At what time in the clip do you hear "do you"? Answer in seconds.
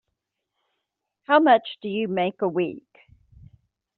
1.83-2.07